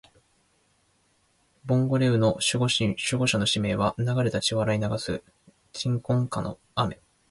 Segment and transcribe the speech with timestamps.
[1.63, 5.21] ボンゴレ雨の守護者の使命は、流れた血を洗い流す
[5.73, 6.99] 鎮魂歌の雨